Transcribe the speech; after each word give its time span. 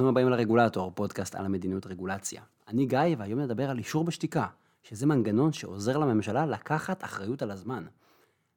ברוכים 0.00 0.16
הבאים 0.16 0.28
לרגולטור, 0.28 0.92
פודקאסט 0.94 1.34
על 1.34 1.44
המדיניות 1.44 1.86
רגולציה. 1.86 2.42
אני 2.68 2.86
גיא, 2.86 2.98
והיום 3.18 3.40
נדבר 3.40 3.70
על 3.70 3.78
אישור 3.78 4.04
בשתיקה, 4.04 4.46
שזה 4.82 5.06
מנגנון 5.06 5.52
שעוזר 5.52 5.98
לממשלה 5.98 6.46
לקחת 6.46 7.04
אחריות 7.04 7.42
על 7.42 7.50
הזמן. 7.50 7.84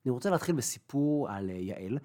אני 0.06 0.12
רוצה 0.12 0.30
להתחיל 0.30 0.56
בסיפור 0.56 1.30
על 1.30 1.50
אה, 1.50 1.56
יעל. 1.56 1.98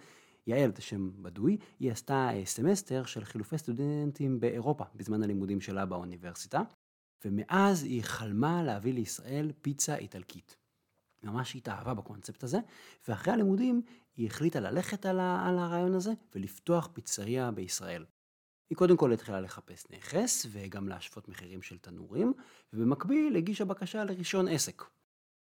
יעל, 0.47 0.73
זה 0.77 0.83
שם 0.83 1.11
בדוי, 1.23 1.57
היא 1.81 1.93
עשתה 1.93 2.31
אה, 2.33 2.43
סמסטר 2.45 3.05
של 3.05 3.25
חילופי 3.25 3.59
סטודנטים 3.59 4.41
באירופה, 4.41 4.85
בזמן 4.95 5.23
הלימודים 5.23 5.61
שלה 5.61 5.87
באוניברסיטה, 5.87 6.63
ומאז 7.25 7.85
היא 7.85 8.03
חלמה 8.03 8.63
להביא 8.63 8.95
לישראל 8.95 9.53
פיצה 9.63 9.97
איטלקית. 9.97 10.57
ממש 11.23 11.57
התאהבה 11.57 11.95
בקונספט 11.95 12.45
הזה, 12.45 12.59
ואחרי 13.09 13.33
הלימודים 13.33 13.83
היא 14.17 14.27
החליטה 14.27 14.61
ללכת 14.61 15.07
על, 15.07 15.21
על 15.21 15.59
הרעיון 15.59 15.95
הזה 15.95 16.13
ולפתוח 16.35 16.89
פיצריה 16.93 17.51
בישראל. 17.51 18.05
היא 18.71 18.77
קודם 18.77 18.97
כל 18.97 19.13
התחילה 19.13 19.41
לחפש 19.41 19.87
נכס 19.91 20.47
וגם 20.51 20.89
להשוות 20.89 21.29
מחירים 21.29 21.63
של 21.63 21.79
תנורים, 21.79 22.33
ובמקביל 22.73 23.37
הגישה 23.37 23.65
בקשה 23.65 24.05
לרישיון 24.05 24.49
עסק. 24.49 24.83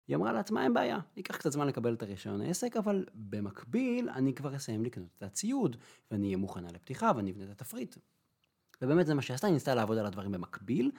היא 0.08 0.16
אמרה 0.16 0.32
לעצמה, 0.32 0.64
אין 0.64 0.74
בעיה, 0.74 0.98
ייקח 1.16 1.36
קצת 1.36 1.52
זמן 1.52 1.66
לקבל 1.66 1.94
את 1.94 2.02
הרישיון 2.02 2.40
העסק, 2.40 2.76
אבל 2.76 3.04
במקביל 3.14 4.10
אני 4.10 4.34
כבר 4.34 4.56
אסיים 4.56 4.84
לקנות 4.84 5.08
את 5.16 5.22
הציוד, 5.22 5.76
ואני 6.10 6.26
אהיה 6.26 6.36
מוכנה 6.36 6.68
לפתיחה 6.72 7.12
ואני 7.16 7.30
אבנה 7.30 7.44
את 7.44 7.50
התפריט. 7.50 7.96
ובאמת 8.82 9.06
זה 9.06 9.14
מה 9.14 9.22
שעשתה, 9.22 9.46
היא 9.46 9.54
ניסתה 9.54 9.74
לעבוד 9.74 9.98
על 9.98 10.06
הדברים 10.06 10.32
במקביל, 10.32 10.90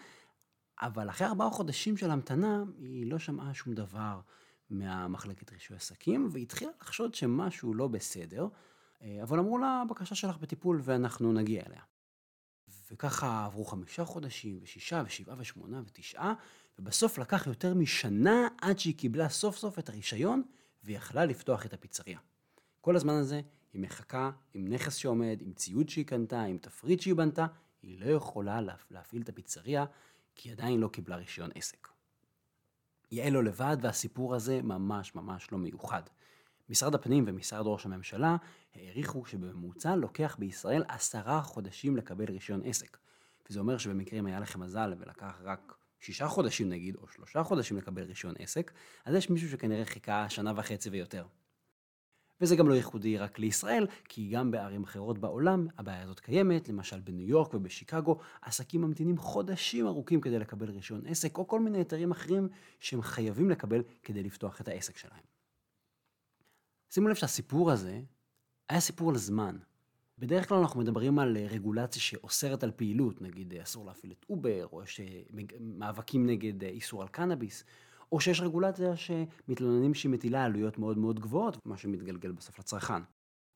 אבל 0.81 1.09
אחרי 1.09 1.27
ארבעה 1.27 1.49
חודשים 1.49 1.97
של 1.97 2.11
המתנה, 2.11 2.63
היא 2.79 3.11
לא 3.11 3.19
שמעה 3.19 3.53
שום 3.53 3.73
דבר 3.73 4.19
מהמחלקת 4.69 5.51
רישוי 5.51 5.77
עסקים, 5.77 6.29
והתחילה 6.31 6.71
לחשוד 6.81 7.13
שמשהו 7.13 7.73
לא 7.73 7.87
בסדר, 7.87 8.47
אה, 9.01 9.19
אבל 9.23 9.39
אמרו 9.39 9.57
לה, 9.57 9.81
הבקשה 9.85 10.15
שלך 10.15 10.37
בטיפול 10.37 10.79
ואנחנו 10.83 11.33
נגיע 11.33 11.63
אליה. 11.67 11.81
וככה 12.91 13.45
עברו 13.45 13.65
חמישה 13.65 14.05
חודשים, 14.05 14.59
ושישה, 14.61 15.03
ושבעה, 15.05 15.35
ושמונה, 15.39 15.81
ותשעה, 15.85 16.33
ובסוף 16.79 17.17
לקח 17.17 17.47
יותר 17.47 17.73
משנה 17.73 18.47
עד 18.61 18.79
שהיא 18.79 18.95
קיבלה 18.95 19.29
סוף 19.29 19.57
סוף 19.57 19.79
את 19.79 19.89
הרישיון, 19.89 20.43
ויכלה 20.83 21.25
לפתוח 21.25 21.65
את 21.65 21.73
הפיצריה. 21.73 22.19
כל 22.81 22.95
הזמן 22.95 23.13
הזה 23.13 23.41
היא 23.73 23.81
מחכה 23.81 24.31
עם 24.53 24.67
נכס 24.67 24.95
שעומד, 24.95 25.37
עם 25.41 25.53
ציוד 25.53 25.89
שהיא 25.89 26.05
קנתה, 26.05 26.41
עם 26.41 26.57
תפריט 26.57 26.99
שהיא 26.99 27.15
בנתה, 27.15 27.45
היא 27.81 27.99
לא 27.99 28.05
יכולה 28.05 28.61
להפעיל 28.91 29.21
את 29.21 29.29
הפיצריה, 29.29 29.85
כי 30.35 30.49
היא 30.49 30.53
עדיין 30.53 30.79
לא 30.79 30.87
קיבלה 30.87 31.15
רישיון 31.15 31.49
עסק. 31.55 31.87
יעל 33.11 33.33
לא 33.33 33.43
לבד, 33.43 33.77
והסיפור 33.81 34.35
הזה 34.35 34.61
ממש 34.61 35.15
ממש 35.15 35.51
לא 35.51 35.57
מיוחד. 35.57 36.01
משרד 36.69 36.95
הפנים 36.95 37.23
ומשרד 37.27 37.63
ראש 37.65 37.85
הממשלה 37.85 38.35
העריכו 38.75 39.25
שבממוצע 39.25 39.95
לוקח 39.95 40.35
בישראל 40.39 40.83
עשרה 40.87 41.41
חודשים 41.41 41.97
לקבל 41.97 42.25
רישיון 42.25 42.61
עסק. 42.65 42.97
וזה 43.49 43.59
אומר 43.59 43.77
שבמקרה 43.77 44.19
אם 44.19 44.25
היה 44.25 44.39
לכם 44.39 44.59
מזל 44.59 44.93
ולקח 44.99 45.39
רק 45.43 45.77
שישה 45.99 46.27
חודשים 46.27 46.69
נגיד, 46.69 46.95
או 46.95 47.07
שלושה 47.07 47.43
חודשים 47.43 47.77
לקבל 47.77 48.03
רישיון 48.03 48.33
עסק, 48.39 48.71
אז 49.05 49.15
יש 49.15 49.29
מישהו 49.29 49.49
שכנראה 49.49 49.85
חיכה 49.85 50.29
שנה 50.29 50.53
וחצי 50.55 50.89
ויותר. 50.89 51.25
וזה 52.41 52.55
גם 52.55 52.69
לא 52.69 52.73
ייחודי 52.73 53.17
רק 53.17 53.39
לישראל, 53.39 53.87
כי 54.09 54.29
גם 54.29 54.51
בערים 54.51 54.83
אחרות 54.83 55.17
בעולם 55.17 55.67
הבעיה 55.77 56.03
הזאת 56.03 56.19
קיימת, 56.19 56.69
למשל 56.69 56.99
בניו 56.99 57.27
יורק 57.27 57.53
ובשיקגו, 57.53 58.19
עסקים 58.41 58.81
ממתינים 58.81 59.17
חודשים 59.17 59.87
ארוכים 59.87 60.21
כדי 60.21 60.39
לקבל 60.39 60.69
רישיון 60.69 61.01
עסק, 61.05 61.37
או 61.37 61.47
כל 61.47 61.59
מיני 61.59 61.77
היתרים 61.77 62.11
אחרים 62.11 62.49
שהם 62.79 63.01
חייבים 63.01 63.49
לקבל 63.49 63.83
כדי 64.03 64.23
לפתוח 64.23 64.61
את 64.61 64.67
העסק 64.67 64.97
שלהם. 64.97 65.36
שימו 66.89 67.07
לב 67.07 67.15
שהסיפור 67.15 67.71
הזה 67.71 68.01
היה 68.69 68.79
סיפור 68.79 69.09
על 69.09 69.17
זמן. 69.17 69.57
בדרך 70.19 70.49
כלל 70.49 70.57
אנחנו 70.57 70.79
מדברים 70.79 71.19
על 71.19 71.37
רגולציה 71.37 72.01
שאוסרת 72.01 72.63
על 72.63 72.71
פעילות, 72.71 73.21
נגיד 73.21 73.53
אסור 73.53 73.85
להפעיל 73.85 74.11
את 74.11 74.25
אובר, 74.29 74.67
או 74.71 74.83
יש 74.83 75.01
מאבקים 75.59 76.25
נגד 76.25 76.63
איסור 76.63 77.01
על 77.01 77.07
קנאביס, 77.07 77.63
או 78.11 78.19
שיש 78.19 78.41
רגולציה 78.41 78.95
שמתלוננים 78.95 79.93
שהיא 79.93 80.11
מטילה 80.11 80.45
עלויות 80.45 80.77
מאוד 80.77 80.97
מאוד 80.97 81.19
גבוהות, 81.19 81.65
מה 81.65 81.77
שמתגלגל 81.77 82.31
בסוף 82.31 82.59
לצרכן. 82.59 83.01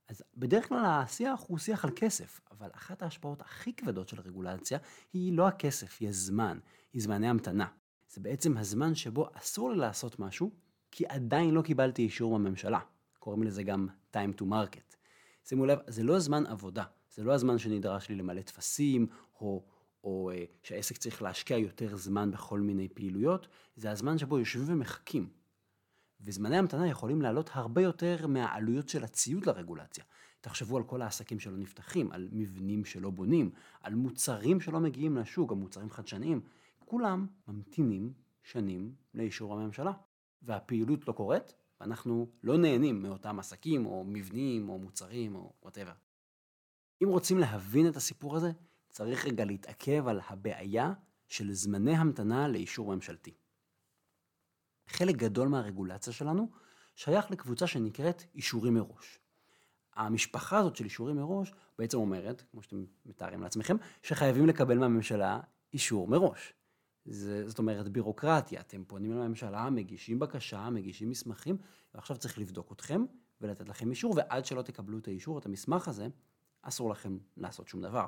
אז 0.08 0.24
בדרך 0.38 0.68
כלל 0.68 0.86
השיח 0.86 1.44
הוא 1.48 1.58
שיח 1.58 1.86
על 1.86 1.92
כסף, 1.96 2.40
אבל 2.52 2.70
אחת 2.74 3.02
ההשפעות 3.02 3.42
הכי 3.42 3.74
כבדות 3.74 4.10
של 4.10 4.22
רגולציה 4.22 4.80
היא 5.14 5.34
לא 5.34 5.48
הכסף, 5.48 5.98
היא 6.00 6.10
הזמן, 6.10 6.60
היא 6.94 7.02
זמני 7.02 7.28
המתנה. 7.28 7.68
זה 8.10 8.22
בעצם 8.22 8.58
הזמן 8.58 8.96
שבו 8.96 9.30
אסור 9.34 9.72
לי 9.72 9.78
לעשות 9.78 10.20
משהו, 10.20 10.52
כי 10.92 11.06
עדיין 11.06 11.54
לא 11.54 11.62
קיבלתי 11.62 12.02
אישור 12.02 12.40
מהממשלה. 12.40 12.80
קוראים 13.22 13.44
לזה 13.44 13.64
גם 13.64 13.88
time 14.14 14.40
to 14.40 14.44
market. 14.44 14.96
שימו 15.46 15.66
לב, 15.66 15.80
זה 15.88 16.04
לא 16.04 16.20
זמן 16.20 16.46
עבודה, 16.46 16.84
זה 17.14 17.24
לא 17.24 17.32
הזמן 17.32 17.58
שנדרש 17.58 18.10
לי 18.10 18.16
למלא 18.16 18.42
טפסים, 18.42 19.08
או, 19.42 19.66
או 20.04 20.32
אה, 20.34 20.44
שהעסק 20.64 20.98
צריך 20.98 21.22
להשקיע 21.22 21.58
יותר 21.58 21.96
זמן 21.96 22.32
בכל 22.32 22.60
מיני 22.60 22.88
פעילויות, 22.90 23.48
זה 23.76 23.92
הזמן 23.92 24.18
שבו 24.18 24.40
יושבים 24.40 24.66
ומחכים. 24.68 25.30
וזמני 26.22 26.58
המתנה 26.58 26.88
יכולים 26.88 27.22
לעלות 27.22 27.50
הרבה 27.54 27.82
יותר 27.82 28.28
מהעלויות 28.28 28.90
של 28.90 29.04
הציוד 29.04 29.46
לרגולציה. 29.46 30.04
תחשבו 30.42 30.78
על 30.78 30.84
כל 30.84 31.02
העסקים 31.02 31.40
שלא 31.40 31.58
נפתחים, 31.58 32.12
על 32.12 32.30
מבנים 32.32 32.86
שלא 32.86 33.10
בונים, 33.10 33.52
על 33.82 33.96
מוצרים 33.96 34.62
שלא 34.62 34.80
מגיעים 34.80 35.18
לשוק, 35.18 35.52
על 35.52 35.58
מוצרים 35.58 35.90
חדשניים. 35.90 36.42
כולם 36.86 37.28
ממתינים 37.48 38.14
שנים 38.44 38.96
לאישור 39.14 39.54
הממשלה. 39.54 39.92
והפעילות 40.42 41.08
לא 41.08 41.14
קורית, 41.14 41.54
ואנחנו 41.82 42.28
לא 42.44 42.58
נהנים 42.58 43.04
מאותם 43.04 43.40
עסקים, 43.40 43.86
או 43.86 44.04
מבנים, 44.08 44.70
או 44.70 44.80
מוצרים, 44.80 45.36
או 45.36 45.54
וואטאבר. 45.62 45.92
אם 47.04 47.08
רוצים 47.08 47.38
להבין 47.38 47.88
את 47.88 47.96
הסיפור 47.96 48.36
הזה, 48.36 48.52
צריך 48.90 49.26
רגע 49.26 49.46
להתעכב 49.46 50.08
על 50.08 50.22
הבעיה 50.30 50.94
של 51.28 51.54
זמני 51.54 51.96
המתנה 51.96 52.48
לאישור 52.48 52.96
ממשלתי. 52.96 53.34
חלק 54.88 55.16
גדול 55.16 55.48
מהרגולציה 55.48 56.14
שלנו 56.14 56.50
שייך 56.96 57.32
לקבוצה 57.32 57.68
שנקראת 57.68 58.24
אישורים 58.36 58.74
מראש. 58.74 59.20
המשפחה 59.94 60.58
הזאת 60.58 60.76
של 60.76 60.86
אישורים 60.86 61.16
מראש 61.16 61.54
בעצם 61.80 61.98
אומרת, 61.98 62.44
כמו 62.52 62.62
שאתם 62.62 62.86
מתארים 63.06 63.42
לעצמכם, 63.42 63.76
שחייבים 64.04 64.46
לקבל 64.46 64.78
מהממשלה 64.78 65.40
אישור 65.74 66.08
מראש. 66.08 66.54
זה, 67.12 67.50
זאת 67.50 67.60
אומרת 67.60 67.90
בירוקרטיה, 67.90 68.62
אתם 68.62 68.84
פונים 68.88 69.12
לממשלה, 69.12 69.70
מגישים 69.70 70.20
בקשה, 70.20 70.70
מגישים 70.70 71.10
מסמכים, 71.10 71.58
ועכשיו 71.96 72.18
צריך 72.18 72.40
לבדוק 72.40 72.72
אתכם 72.72 73.06
ולתת 73.42 73.70
לכם 73.70 73.90
אישור, 73.90 74.14
ועד 74.18 74.46
שלא 74.46 74.62
תקבלו 74.62 74.98
את 74.98 75.08
האישור, 75.08 75.38
את 75.38 75.46
המסמך 75.46 75.88
הזה, 75.88 76.08
אסור 76.62 76.90
לכם 76.90 77.18
לעשות 77.38 77.68
שום 77.68 77.82
דבר. 77.82 78.08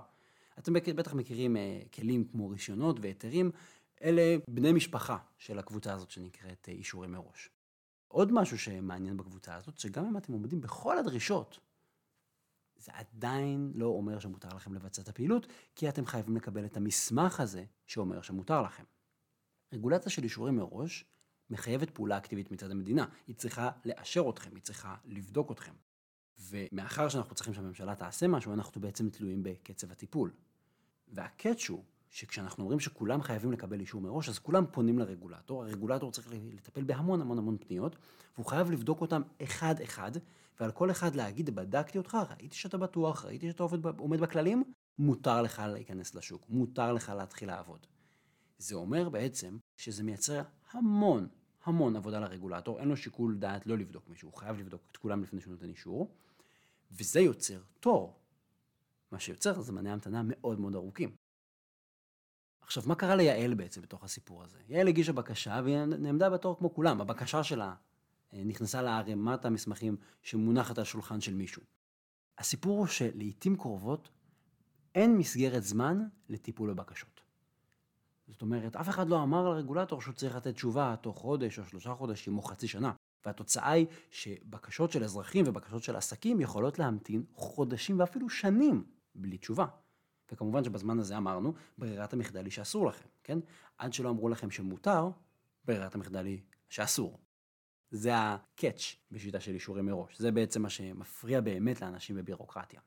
אתם 0.59 0.73
בטח 0.73 1.13
מכירים 1.13 1.57
אה, 1.57 1.79
כלים 1.93 2.23
כמו 2.23 2.49
רישיונות 2.49 2.99
והיתרים, 2.99 3.51
אלה 4.03 4.37
בני 4.47 4.71
משפחה 4.71 5.17
של 5.37 5.59
הקבוצה 5.59 5.93
הזאת 5.93 6.11
שנקראת 6.11 6.69
אה, 6.69 6.73
אישורים 6.73 7.11
מראש. 7.11 7.49
עוד 8.07 8.31
משהו 8.31 8.59
שמעניין 8.59 9.17
בקבוצה 9.17 9.55
הזאת, 9.55 9.77
שגם 9.77 10.05
אם 10.05 10.17
אתם 10.17 10.33
עומדים 10.33 10.61
בכל 10.61 10.97
הדרישות, 10.97 11.59
זה 12.83 12.91
עדיין 12.95 13.71
לא 13.75 13.85
אומר 13.85 14.19
שמותר 14.19 14.49
לכם 14.55 14.73
לבצע 14.73 15.01
את 15.01 15.07
הפעילות, 15.07 15.47
כי 15.75 15.89
אתם 15.89 16.05
חייבים 16.05 16.35
לקבל 16.35 16.65
את 16.65 16.77
המסמך 16.77 17.39
הזה 17.39 17.65
שאומר 17.87 18.21
שמותר 18.21 18.61
לכם. 18.61 18.83
רגולציה 19.73 20.11
של 20.11 20.23
אישורים 20.23 20.55
מראש 20.55 21.05
מחייבת 21.49 21.89
פעולה 21.89 22.17
אקטיבית 22.17 22.51
מצד 22.51 22.71
המדינה. 22.71 23.05
היא 23.27 23.35
צריכה 23.35 23.69
לאשר 23.85 24.29
אתכם, 24.29 24.55
היא 24.55 24.63
צריכה 24.63 24.95
לבדוק 25.05 25.51
אתכם. 25.51 25.73
ומאחר 26.39 27.09
שאנחנו 27.09 27.35
צריכים 27.35 27.53
שהממשלה 27.53 27.95
תעשה 27.95 28.27
משהו, 28.27 28.53
אנחנו 28.53 28.81
בעצם 28.81 29.09
תלויים 29.09 29.43
בקצב 29.43 29.91
הטיפול. 29.91 30.31
והקאץ' 31.07 31.69
הוא 31.69 31.83
שכשאנחנו 32.13 32.63
אומרים 32.63 32.79
שכולם 32.79 33.21
חייבים 33.21 33.51
לקבל 33.51 33.79
אישור 33.79 34.01
מראש, 34.01 34.29
אז 34.29 34.39
כולם 34.39 34.65
פונים 34.71 34.99
לרגולטור, 34.99 35.63
הרגולטור 35.63 36.11
צריך 36.11 36.27
לטפל 36.31 36.83
בהמון 36.83 37.21
המון 37.21 37.37
המון 37.37 37.57
פניות, 37.57 37.95
והוא 38.35 38.45
חייב 38.45 38.71
לבדוק 38.71 39.01
אותם 39.01 39.21
אחד-אחד, 39.43 40.11
ועל 40.59 40.71
כל 40.71 40.91
אחד 40.91 41.15
להגיד, 41.15 41.55
בדקתי 41.55 41.97
אותך, 41.97 42.17
ראיתי 42.39 42.55
שאתה 42.55 42.77
בטוח, 42.77 43.25
ראיתי 43.25 43.51
שאתה 43.51 43.63
עובד, 43.63 43.85
עומד 43.97 44.19
בכללים, 44.19 44.63
מותר 44.99 45.41
לך 45.41 45.61
להיכנס 45.67 46.15
לשוק, 46.15 46.45
מותר 46.49 46.93
לך 46.93 47.09
להתחיל 47.09 47.47
לעבוד. 47.47 47.87
זה 48.57 48.75
אומר 48.75 49.09
בעצם 49.09 49.57
שזה 49.77 50.03
מייצר 50.03 50.41
המון 50.71 51.27
המון 51.63 51.95
עבודה 51.95 52.19
לרגולטור, 52.19 52.79
אין 52.79 52.87
לו 52.87 52.97
שיקול 52.97 53.37
דעת 53.37 53.67
לא 53.67 53.77
לבדוק 53.77 54.09
מישהו, 54.09 54.29
הוא 54.29 54.37
חייב 54.37 54.57
לבדוק 54.57 54.81
את 54.91 54.97
כולם 54.97 55.23
לפני 55.23 55.41
שהוא 55.41 55.53
נותן 55.53 55.69
אישור, 55.69 56.11
וזה 56.91 57.19
יוצר 57.19 57.61
תור. 57.79 58.19
מה 59.11 59.19
שיוצר 59.19 59.61
זמני 59.61 59.91
המתנה 59.91 60.21
מאוד 60.25 60.59
מאוד 60.59 60.75
ארוכים. 60.75 61.22
עכשיו, 62.63 62.83
מה 62.85 62.95
קרה 62.95 63.15
ליעל 63.15 63.53
בעצם 63.53 63.81
בתוך 63.81 64.03
הסיפור 64.03 64.43
הזה? 64.43 64.57
יעל 64.67 64.87
הגישה 64.87 65.13
בקשה 65.13 65.61
והיא 65.63 65.77
נעמדה 65.77 66.29
בתור 66.29 66.57
כמו 66.57 66.73
כולם. 66.73 67.01
הבקשה 67.01 67.43
שלה 67.43 67.75
אה, 68.33 68.41
נכנסה 68.45 68.81
לערימת 68.81 69.45
המסמכים 69.45 69.97
שמונחת 70.21 70.77
על 70.77 70.83
שולחן 70.83 71.21
של 71.21 71.33
מישהו. 71.33 71.61
הסיפור 72.37 72.79
הוא 72.79 72.87
שלעיתים 72.87 73.57
קרובות 73.57 74.09
אין 74.95 75.17
מסגרת 75.17 75.63
זמן 75.63 76.03
לטיפול 76.29 76.73
בבקשות. 76.73 77.21
זאת 78.27 78.41
אומרת, 78.41 78.75
אף 78.75 78.89
אחד 78.89 79.09
לא 79.09 79.23
אמר 79.23 79.49
לרגולטור 79.49 80.01
שהוא 80.01 80.13
צריך 80.13 80.35
לתת 80.35 80.53
תשובה 80.55 80.95
תוך 81.01 81.17
חודש 81.17 81.59
או 81.59 81.65
שלושה 81.65 81.93
חודשים 81.93 82.37
או 82.37 82.41
חצי 82.41 82.67
שנה. 82.67 82.91
והתוצאה 83.25 83.71
היא 83.71 83.85
שבקשות 84.11 84.91
של 84.91 85.03
אזרחים 85.03 85.45
ובקשות 85.47 85.83
של 85.83 85.95
עסקים 85.95 86.41
יכולות 86.41 86.79
להמתין 86.79 87.23
חודשים 87.33 87.99
ואפילו 87.99 88.29
שנים 88.29 88.83
בלי 89.15 89.37
תשובה. 89.37 89.65
וכמובן 90.33 90.63
שבזמן 90.63 90.99
הזה 90.99 91.17
אמרנו, 91.17 91.53
ברירת 91.77 92.13
המחדל 92.13 92.45
היא 92.45 92.51
שאסור 92.51 92.87
לכם, 92.87 93.07
כן? 93.23 93.39
עד 93.77 93.93
שלא 93.93 94.09
אמרו 94.09 94.29
לכם 94.29 94.51
שמותר, 94.51 95.09
ברירת 95.65 95.95
המחדל 95.95 96.25
היא 96.25 96.41
שאסור. 96.69 97.19
זה 97.91 98.15
ה-catch 98.15 98.95
בשיטה 99.11 99.39
של 99.39 99.53
אישורים 99.53 99.85
מראש. 99.85 100.19
זה 100.19 100.31
בעצם 100.31 100.61
מה 100.61 100.69
שמפריע 100.69 101.41
באמת 101.41 101.81
לאנשים 101.81 102.15
בבירוקרטיה. 102.15 102.81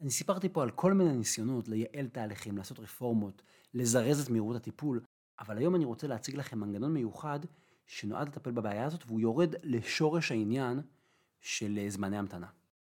אני 0.00 0.10
סיפרתי 0.10 0.48
פה 0.48 0.62
על 0.62 0.70
כל 0.70 0.92
מיני 0.92 1.16
ניסיונות 1.16 1.68
לייעל 1.68 2.08
תהליכים, 2.08 2.56
לעשות 2.56 2.78
רפורמות, 2.78 3.42
לזרז 3.74 4.20
את 4.20 4.30
מהירות 4.30 4.56
הטיפול, 4.56 5.00
אבל 5.40 5.58
היום 5.58 5.74
אני 5.74 5.84
רוצה 5.84 6.06
להציג 6.06 6.36
לכם 6.36 6.58
מנגנון 6.58 6.92
מיוחד 6.92 7.40
שנועד 7.86 8.28
לטפל 8.28 8.50
בבעיה 8.50 8.84
הזאת, 8.84 9.06
והוא 9.06 9.20
יורד 9.20 9.54
לשורש 9.62 10.32
העניין 10.32 10.80
של 11.40 11.78
זמני 11.88 12.18
המתנה. 12.18 12.46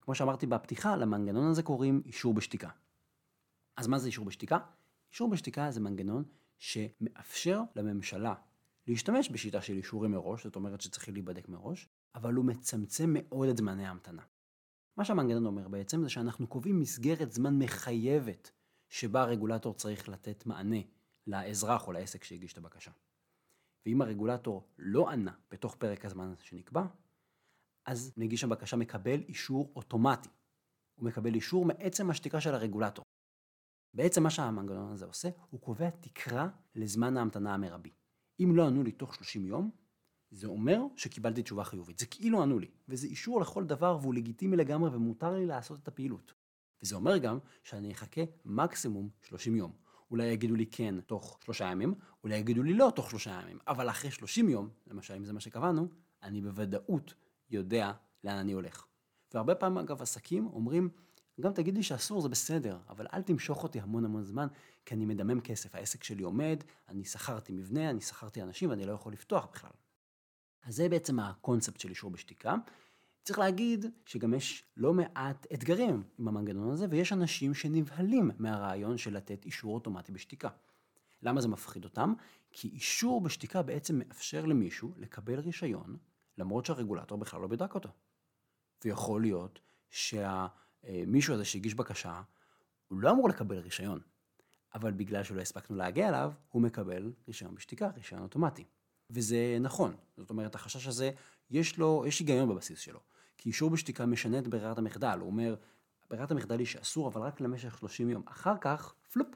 כמו 0.00 0.14
שאמרתי 0.14 0.46
בפתיחה, 0.46 0.96
למנגנון 0.96 1.50
הזה 1.50 1.62
קוראים 1.62 2.02
אישור 2.06 2.34
בשתיקה. 2.34 2.68
אז 3.76 3.86
מה 3.86 3.98
זה 3.98 4.06
אישור 4.06 4.24
בשתיקה? 4.24 4.58
אישור 5.10 5.30
בשתיקה 5.30 5.70
זה 5.70 5.80
מנגנון 5.80 6.24
שמאפשר 6.58 7.60
לממשלה 7.76 8.34
להשתמש 8.86 9.30
בשיטה 9.30 9.60
של 9.60 9.76
אישורים 9.76 10.10
מראש, 10.10 10.44
זאת 10.44 10.56
אומרת 10.56 10.80
שצריכים 10.80 11.14
להיבדק 11.14 11.48
מראש, 11.48 11.88
אבל 12.14 12.34
הוא 12.34 12.44
מצמצם 12.44 13.10
מאוד 13.12 13.48
את 13.48 13.56
זמני 13.56 13.86
ההמתנה. 13.86 14.22
מה 14.96 15.04
שהמנגנון 15.04 15.46
אומר 15.46 15.68
בעצם 15.68 16.02
זה 16.02 16.08
שאנחנו 16.08 16.46
קובעים 16.46 16.80
מסגרת 16.80 17.32
זמן 17.32 17.58
מחייבת 17.58 18.50
שבה 18.88 19.22
הרגולטור 19.22 19.74
צריך 19.74 20.08
לתת 20.08 20.46
מענה 20.46 20.80
לאזרח 21.26 21.86
או 21.86 21.92
לעסק 21.92 22.24
שהגיש 22.24 22.52
את 22.52 22.58
הבקשה. 22.58 22.90
ואם 23.86 24.02
הרגולטור 24.02 24.68
לא 24.78 25.10
ענה 25.10 25.32
בתוך 25.50 25.74
פרק 25.74 26.04
הזמן 26.04 26.34
שנקבע, 26.38 26.86
אז 27.86 28.12
מגיש 28.16 28.44
הבקשה 28.44 28.76
מקבל 28.76 29.20
אישור 29.28 29.72
אוטומטי. 29.76 30.28
הוא 30.94 31.06
מקבל 31.06 31.34
אישור 31.34 31.64
מעצם 31.64 32.10
השתיקה 32.10 32.40
של 32.40 32.54
הרגולטור. 32.54 33.04
בעצם 33.96 34.22
מה 34.22 34.30
שהמנגנון 34.30 34.92
הזה 34.92 35.04
עושה, 35.04 35.28
הוא 35.50 35.60
קובע 35.60 35.90
תקרה 35.90 36.48
לזמן 36.74 37.16
ההמתנה 37.16 37.54
המרבי. 37.54 37.90
אם 38.40 38.56
לא 38.56 38.66
ענו 38.66 38.82
לי 38.82 38.92
תוך 38.92 39.14
30 39.14 39.46
יום, 39.46 39.70
זה 40.30 40.46
אומר 40.46 40.80
שקיבלתי 40.96 41.42
תשובה 41.42 41.64
חיובית. 41.64 41.98
זה 41.98 42.06
כאילו 42.06 42.42
ענו 42.42 42.58
לי, 42.58 42.70
וזה 42.88 43.06
אישור 43.06 43.40
לכל 43.40 43.64
דבר 43.64 43.98
והוא 44.00 44.14
לגיטימי 44.14 44.56
לגמרי 44.56 44.96
ומותר 44.96 45.34
לי 45.34 45.46
לעשות 45.46 45.82
את 45.82 45.88
הפעילות. 45.88 46.34
וזה 46.82 46.96
אומר 46.96 47.18
גם 47.18 47.38
שאני 47.64 47.92
אחכה 47.92 48.20
מקסימום 48.44 49.08
30 49.22 49.56
יום. 49.56 49.72
אולי 50.10 50.26
יגידו 50.26 50.54
לי 50.54 50.66
כן 50.66 51.00
תוך 51.00 51.38
שלושה 51.44 51.64
ימים, 51.64 51.94
אולי 52.24 52.36
יגידו 52.36 52.62
לי 52.62 52.74
לא 52.74 52.92
תוך 52.94 53.10
שלושה 53.10 53.40
ימים, 53.42 53.58
אבל 53.68 53.90
אחרי 53.90 54.10
30 54.10 54.48
יום, 54.48 54.68
למשל 54.86 55.14
אם 55.14 55.24
זה 55.24 55.32
מה 55.32 55.40
שקבענו, 55.40 55.88
אני 56.22 56.40
בוודאות 56.40 57.14
יודע 57.50 57.92
לאן 58.24 58.36
אני 58.36 58.52
הולך. 58.52 58.86
והרבה 59.34 59.54
פעמים 59.54 59.78
אגב 59.78 60.02
עסקים 60.02 60.46
אומרים, 60.46 60.90
גם 61.40 61.52
תגיד 61.52 61.74
לי 61.74 61.82
שאסור 61.82 62.20
זה 62.20 62.28
בסדר, 62.28 62.78
אבל 62.88 63.06
אל 63.12 63.22
תמשוך 63.22 63.62
אותי 63.62 63.80
המון 63.80 64.04
המון 64.04 64.24
זמן, 64.24 64.46
כי 64.84 64.94
אני 64.94 65.06
מדמם 65.06 65.40
כסף, 65.40 65.74
העסק 65.74 66.04
שלי 66.04 66.22
עומד, 66.22 66.62
אני 66.88 67.04
שכרתי 67.04 67.52
מבנה, 67.52 67.90
אני 67.90 68.00
שכרתי 68.00 68.42
אנשים 68.42 68.70
ואני 68.70 68.84
לא 68.84 68.92
יכול 68.92 69.12
לפתוח 69.12 69.46
בכלל. 69.52 69.70
אז 70.62 70.76
זה 70.76 70.88
בעצם 70.88 71.20
הקונספט 71.20 71.80
של 71.80 71.88
אישור 71.88 72.10
בשתיקה. 72.10 72.54
צריך 73.24 73.38
להגיד 73.38 73.86
שגם 74.06 74.34
יש 74.34 74.64
לא 74.76 74.94
מעט 74.94 75.46
אתגרים 75.54 76.02
עם 76.18 76.28
המנגנון 76.28 76.70
הזה, 76.70 76.86
ויש 76.90 77.12
אנשים 77.12 77.54
שנבהלים 77.54 78.30
מהרעיון 78.38 78.98
של 78.98 79.16
לתת 79.16 79.44
אישור 79.44 79.74
אוטומטי 79.74 80.12
בשתיקה. 80.12 80.48
למה 81.22 81.40
זה 81.40 81.48
מפחיד 81.48 81.84
אותם? 81.84 82.12
כי 82.50 82.68
אישור 82.68 83.20
בשתיקה 83.20 83.62
בעצם 83.62 83.98
מאפשר 83.98 84.46
למישהו 84.46 84.94
לקבל 84.96 85.40
רישיון, 85.40 85.96
למרות 86.38 86.66
שהרגולטור 86.66 87.18
בכלל 87.18 87.40
לא 87.40 87.46
בדק 87.46 87.74
אותו. 87.74 87.88
ויכול 88.84 89.22
להיות 89.22 89.60
שהמישהו 90.86 91.34
הזה 91.34 91.44
שהגיש 91.44 91.74
בקשה, 91.74 92.22
הוא 92.88 93.00
לא 93.00 93.10
אמור 93.10 93.28
לקבל 93.28 93.58
רישיון, 93.58 94.00
אבל 94.74 94.92
בגלל 94.92 95.22
שלא 95.22 95.40
הספקנו 95.40 95.76
להגיע 95.76 96.08
אליו, 96.08 96.32
הוא 96.48 96.62
מקבל 96.62 97.12
רישיון 97.28 97.54
בשתיקה, 97.54 97.88
רישיון 97.96 98.22
אוטומטי. 98.22 98.64
וזה 99.10 99.58
נכון, 99.60 99.96
זאת 100.16 100.30
אומרת, 100.30 100.54
החשש 100.54 100.86
הזה, 100.86 101.10
יש 101.50 101.78
לו, 101.78 102.04
יש 102.06 102.20
היגיון 102.20 102.48
בבסיס 102.48 102.78
שלו. 102.78 103.00
כי 103.38 103.48
אישור 103.48 103.70
בשתיקה 103.70 104.06
משנה 104.06 104.38
את 104.38 104.48
ברירת 104.48 104.78
המחדל, 104.78 105.18
הוא 105.20 105.26
אומר, 105.26 105.56
ברירת 106.10 106.30
המחדל 106.30 106.58
היא 106.58 106.66
שאסור, 106.66 107.08
אבל 107.08 107.20
רק 107.20 107.40
למשך 107.40 107.78
30 107.78 108.10
יום. 108.10 108.22
אחר 108.26 108.54
כך, 108.60 108.94
פלופ, 109.12 109.28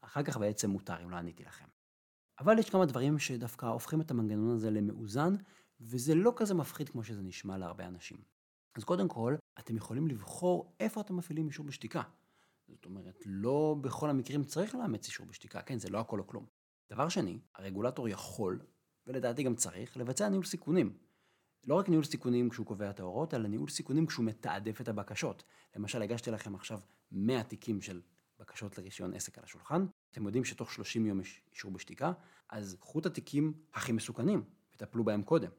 אחר 0.00 0.22
כך 0.22 0.36
בעצם 0.36 0.70
מותר, 0.70 1.02
אם 1.04 1.10
לא 1.10 1.16
עניתי 1.16 1.44
לכם. 1.44 1.64
אבל 2.40 2.58
יש 2.58 2.70
כמה 2.70 2.86
דברים 2.86 3.18
שדווקא 3.18 3.66
הופכים 3.66 4.00
את 4.00 4.10
המנגנון 4.10 4.56
הזה 4.56 4.70
למאוזן, 4.70 5.34
וזה 5.80 6.14
לא 6.14 6.32
כזה 6.36 6.54
מפחיד 6.54 6.88
כמו 6.88 7.04
שזה 7.04 7.22
נשמע 7.22 7.58
להרבה 7.58 7.86
אנשים. 7.86 8.18
אז 8.78 8.84
קודם 8.84 9.08
כל, 9.08 9.36
אתם 9.58 9.76
יכולים 9.76 10.08
לבחור 10.08 10.76
איפה 10.80 11.00
אתם 11.00 11.16
מפעילים 11.16 11.46
אישור 11.46 11.66
בשתיקה. 11.66 12.02
זאת 12.68 12.84
אומרת, 12.84 13.22
לא 13.26 13.76
בכל 13.80 14.10
המקרים 14.10 14.44
צריך 14.44 14.74
לאמץ 14.74 15.06
אישור 15.06 15.26
בשתיקה, 15.26 15.62
כן, 15.62 15.78
זה 15.78 15.90
לא 15.90 15.98
הכל 15.98 16.18
או 16.18 16.26
כלום. 16.26 16.46
דבר 16.90 17.08
שני, 17.08 17.38
הרגולטור 17.54 18.08
יכול, 18.08 18.60
ולדעתי 19.06 19.42
גם 19.42 19.54
צריך, 19.54 19.96
לבצע 19.96 20.28
ניהול 20.28 20.44
סיכונים. 20.44 20.98
לא 21.64 21.74
רק 21.74 21.88
ניהול 21.88 22.04
סיכונים 22.04 22.50
כשהוא 22.50 22.66
קובע 22.66 22.90
את 22.90 23.00
ההוראות, 23.00 23.34
אלא 23.34 23.48
ניהול 23.48 23.68
סיכונים 23.68 24.06
כשהוא 24.06 24.24
מתעדף 24.24 24.80
את 24.80 24.88
הבקשות. 24.88 25.44
למשל, 25.76 26.02
הגשתי 26.02 26.30
לכם 26.30 26.54
עכשיו 26.54 26.80
100 27.12 27.42
תיקים 27.42 27.80
של 27.80 28.00
בקשות 28.38 28.78
לרישיון 28.78 29.14
עסק 29.14 29.38
על 29.38 29.44
השולחן, 29.44 29.86
אתם 30.12 30.26
יודעים 30.26 30.44
שתוך 30.44 30.72
30 30.72 31.06
יום 31.06 31.20
יש 31.20 31.42
אישור 31.52 31.70
בשתיקה, 31.70 32.12
אז 32.48 32.76
קחו 32.80 32.98
את 32.98 33.06
התיקים 33.06 33.52
הכי 33.74 33.92
מסוכנים, 33.92 34.44
וטפלו 34.74 35.04
בהם 35.04 35.22
קודם. 35.22 35.50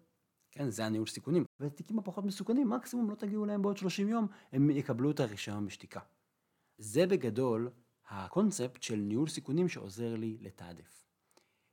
כן, 0.52 0.70
זה 0.70 0.86
הניהול 0.86 1.08
סיכונים. 1.08 1.46
והתיקים 1.60 2.00
הפחות 2.00 2.26
מסוכנים, 2.26 2.70
מקסימום 2.70 3.10
לא 3.10 3.16
תגיעו 3.16 3.46
להם 3.46 3.62
בעוד 3.62 3.78
30 3.78 4.10
יום, 4.10 4.28
הם 4.52 4.70
יקבלו 4.70 5.12
את 5.12 5.20
הרישיון 5.20 5.66
בשתיקה. 5.66 6.00
זה 6.78 7.08
בגדול 7.08 7.72
הקונספט 8.10 8.84
של 8.84 8.96
ניהול 8.96 9.28
סיכונים 9.28 9.68
שעוזר 9.68 10.16
לי 10.16 10.38
לתעדף. 10.42 11.06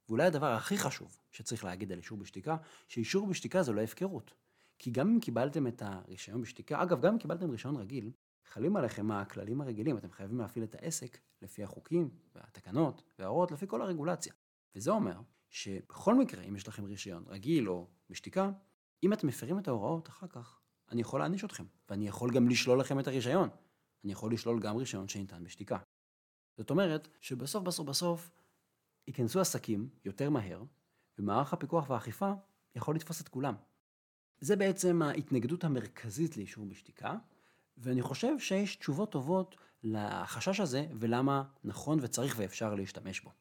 ואולי 0.09 0.25
הדבר 0.25 0.53
הכי 0.53 0.79
חשוב 0.79 1.19
שצריך 1.31 1.65
להגיד 1.65 1.93
על 1.93 1.99
אישור 1.99 2.19
בשתיקה, 2.19 2.57
שאישור 2.89 3.27
בשתיקה 3.27 3.63
זה 3.63 3.73
לא 3.73 3.81
הפקרות. 3.81 4.35
כי 4.79 4.91
גם 4.91 5.09
אם 5.09 5.21
קיבלתם 5.21 5.67
את 5.67 5.83
הרישיון 5.83 6.41
בשתיקה, 6.41 6.83
אגב, 6.83 7.01
גם 7.01 7.13
אם 7.13 7.19
קיבלתם 7.19 7.51
רישיון 7.51 7.77
רגיל, 7.77 8.11
חלים 8.45 8.77
עליכם 8.77 9.11
הכללים 9.11 9.61
הרגילים, 9.61 9.99
אתם 9.99 10.11
חייבים 10.11 10.39
להפעיל 10.39 10.65
את 10.65 10.75
העסק 10.75 11.19
לפי 11.43 11.65
החוקים 11.65 12.11
והתקנות 12.35 13.03
וההוראות, 13.19 13.53
לפי 13.53 13.67
כל 13.69 13.83
הרגולציה. 13.83 14.33
וזה 14.75 14.91
אומר 14.91 15.21
שבכל 15.51 16.15
מקרה, 16.15 16.43
אם 16.43 16.57
יש 16.57 16.69
לכם 16.69 16.85
רישיון 16.85 17.25
רגיל 17.27 17.69
או 17.69 17.87
בשתיקה, 18.11 18.51
אם 19.03 19.13
אתם 19.13 19.27
מפרים 19.27 19.59
את 19.59 19.69
ההוראות 19.69 20.09
אחר 20.09 20.27
כך, 20.27 20.61
אני 20.91 21.01
יכול 21.01 21.21
להעניש 21.21 21.45
אתכם, 21.45 21.65
ואני 21.89 22.09
יכול 22.09 22.31
גם 22.35 22.49
לשלול 22.49 22.81
לכם 22.81 23.01
את 23.01 23.07
הרישיון. 23.07 23.49
אני 24.05 24.13
יכול 24.13 24.33
לשלול 24.33 24.61
גם 24.61 24.77
רישיון 24.77 25.09
שניתן 25.09 25.45
בשתיקה. 25.45 25.79
זאת 26.57 26.71
אומרת, 26.71 27.09
שבסוף 27.21 27.63
בסוף 27.63 27.87
בסוף 27.87 28.31
ייכנסו 29.07 29.41
עסקים 29.41 29.89
יותר 30.05 30.31
מהר, 30.31 30.63
ומערך 31.19 31.53
הפיקוח 31.53 31.91
והאכיפה 31.91 32.33
יכול 32.75 32.97
לתפוס 32.97 33.21
את 33.21 33.29
כולם. 33.29 33.55
זה 34.41 34.57
בעצם 34.57 35.03
ההתנגדות 35.03 35.65
המרכזית 35.65 36.37
לאישור 36.37 36.67
בשתיקה, 36.67 37.15
ואני 37.77 38.03
חושב 38.03 38.39
שיש 38.39 38.77
תשובות 38.77 39.13
טובות 39.13 39.57
לחשש 39.83 40.61
הזה, 40.61 40.87
ולמה 41.01 41.43
נכון 41.65 41.99
וצריך 42.03 42.35
ואפשר 42.39 42.75
להשתמש 42.75 43.21
בו. 43.21 43.33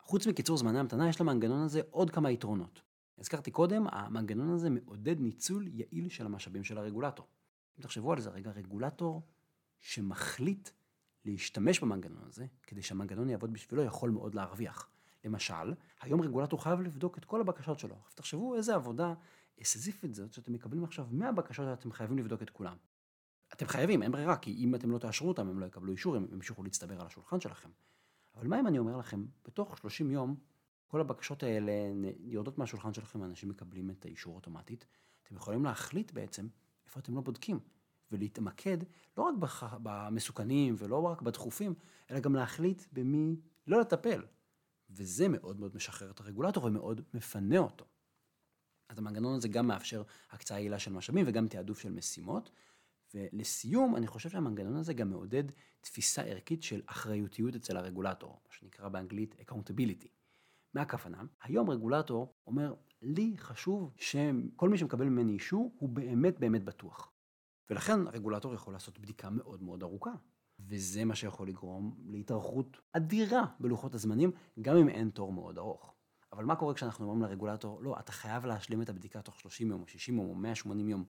חוץ 0.00 0.26
מקיצור 0.26 0.56
זמני 0.56 0.78
המתנה, 0.78 1.08
יש 1.08 1.20
למנגנון 1.20 1.62
הזה 1.62 1.80
עוד 1.90 2.10
כמה 2.10 2.30
יתרונות. 2.30 2.87
הזכרתי 3.18 3.50
קודם, 3.50 3.86
המנגנון 3.92 4.50
הזה 4.50 4.70
מעודד 4.70 5.20
ניצול 5.20 5.66
יעיל 5.66 6.08
של 6.08 6.26
המשאבים 6.26 6.64
של 6.64 6.78
הרגולטור. 6.78 7.26
אם 7.78 7.82
תחשבו 7.82 8.12
על 8.12 8.20
זה 8.20 8.30
רגע, 8.30 8.50
רגולטור 8.50 9.22
שמחליט 9.80 10.70
להשתמש 11.24 11.80
במנגנון 11.80 12.24
הזה, 12.26 12.46
כדי 12.62 12.82
שהמנגנון 12.82 13.30
יעבוד 13.30 13.52
בשבילו, 13.52 13.82
יכול 13.82 14.10
מאוד 14.10 14.34
להרוויח. 14.34 14.90
למשל, 15.24 15.74
היום 16.00 16.20
רגולטור 16.20 16.62
חייב 16.62 16.80
לבדוק 16.80 17.18
את 17.18 17.24
כל 17.24 17.40
הבקשות 17.40 17.78
שלו. 17.78 17.94
עכשיו 17.94 18.16
תחשבו 18.16 18.54
איזה 18.56 18.74
עבודה 18.74 19.14
סיזיפית 19.64 20.14
זאת 20.14 20.32
שאתם 20.32 20.52
מקבלים 20.52 20.84
עכשיו 20.84 21.06
100 21.10 21.32
בקשות 21.32 21.66
ואתם 21.66 21.92
חייבים 21.92 22.18
לבדוק 22.18 22.42
את 22.42 22.50
כולם. 22.50 22.76
אתם 23.52 23.66
חייבים, 23.66 24.02
אין 24.02 24.12
ברירה, 24.12 24.36
כי 24.36 24.54
אם 24.54 24.74
אתם 24.74 24.90
לא 24.90 24.98
תאשרו 24.98 25.28
אותם, 25.28 25.48
הם 25.48 25.60
לא 25.60 25.66
יקבלו 25.66 25.92
אישור, 25.92 26.16
הם 26.16 26.26
ימשיכו 26.32 26.62
להצטבר 26.62 27.00
על 27.00 27.06
השולחן 27.06 27.40
שלכם. 27.40 27.68
אבל 28.34 28.46
מה 28.46 28.60
אם 28.60 28.66
אני 28.66 28.78
אומר 28.78 28.96
לכם, 28.96 29.26
בתוך 29.44 29.78
30 29.78 30.10
יום, 30.10 30.36
כל 30.88 31.00
הבקשות 31.00 31.42
האלה 31.42 31.72
יורדות 32.20 32.58
מהשולחן 32.58 32.94
שלכם, 32.94 33.20
ואנשים 33.20 33.48
מקבלים 33.48 33.90
את 33.90 34.04
האישור 34.04 34.34
אוטומטית. 34.34 34.86
אתם 35.22 35.36
יכולים 35.36 35.64
להחליט 35.64 36.12
בעצם 36.12 36.48
איפה 36.86 37.00
אתם 37.00 37.14
לא 37.14 37.20
בודקים, 37.20 37.60
ולהתמקד 38.12 38.78
לא 39.16 39.22
רק 39.22 39.34
במסוכנים 39.82 40.74
ולא 40.78 41.02
רק 41.02 41.22
בדחופים, 41.22 41.74
אלא 42.10 42.20
גם 42.20 42.34
להחליט 42.34 42.82
במי 42.92 43.36
לא 43.66 43.80
לטפל. 43.80 44.22
וזה 44.90 45.28
מאוד 45.28 45.60
מאוד 45.60 45.76
משחרר 45.76 46.10
את 46.10 46.20
הרגולטור 46.20 46.64
ומאוד 46.64 47.00
מפנה 47.14 47.58
אותו. 47.58 47.84
אז 48.88 48.98
המנגנון 48.98 49.34
הזה 49.34 49.48
גם 49.48 49.66
מאפשר 49.66 50.02
הקצאה 50.30 50.58
יעילה 50.58 50.78
של 50.78 50.92
משאבים 50.92 51.24
וגם 51.28 51.48
תעדוף 51.48 51.78
של 51.78 51.90
משימות. 51.90 52.50
ולסיום, 53.14 53.96
אני 53.96 54.06
חושב 54.06 54.28
שהמנגנון 54.28 54.76
הזה 54.76 54.94
גם 54.94 55.10
מעודד 55.10 55.44
תפיסה 55.80 56.22
ערכית 56.22 56.62
של 56.62 56.82
אחריותיות 56.86 57.56
אצל 57.56 57.76
הרגולטור, 57.76 58.40
מה 58.46 58.54
שנקרא 58.54 58.88
באנגלית 58.88 59.34
accountability. 59.40 60.17
מה 60.74 60.82
הכוונה? 60.82 61.22
היום 61.42 61.70
רגולטור 61.70 62.34
אומר, 62.46 62.74
לי 63.02 63.34
חשוב 63.38 63.94
שכל 63.96 64.68
מי 64.68 64.78
שמקבל 64.78 65.04
ממני 65.04 65.32
אישור 65.32 65.76
הוא 65.78 65.88
באמת 65.88 66.38
באמת 66.38 66.64
בטוח. 66.64 67.12
ולכן 67.70 68.06
הרגולטור 68.06 68.54
יכול 68.54 68.72
לעשות 68.72 68.98
בדיקה 68.98 69.30
מאוד 69.30 69.62
מאוד 69.62 69.82
ארוכה. 69.82 70.12
וזה 70.60 71.04
מה 71.04 71.14
שיכול 71.14 71.48
לגרום 71.48 71.96
להתארכות 72.06 72.76
אדירה 72.92 73.44
בלוחות 73.60 73.94
הזמנים, 73.94 74.30
גם 74.60 74.76
אם 74.76 74.88
אין 74.88 75.10
תור 75.10 75.32
מאוד 75.32 75.58
ארוך. 75.58 75.94
אבל 76.32 76.44
מה 76.44 76.56
קורה 76.56 76.74
כשאנחנו 76.74 77.04
אומרים 77.04 77.22
לרגולטור, 77.22 77.82
לא, 77.82 77.98
אתה 77.98 78.12
חייב 78.12 78.46
להשלים 78.46 78.82
את 78.82 78.88
הבדיקה 78.88 79.22
תוך 79.22 79.40
30 79.40 79.70
יום, 79.70 79.82
או 79.82 79.86
60 79.86 80.16
יום, 80.16 80.28
או 80.28 80.34
180 80.34 80.88
יום. 80.88 81.04